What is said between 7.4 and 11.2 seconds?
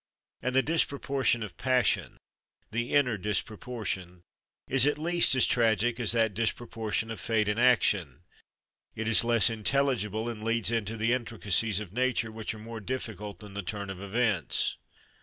and action; it is less intelligible, and leads into the